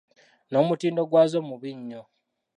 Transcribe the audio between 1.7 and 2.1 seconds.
nnyo.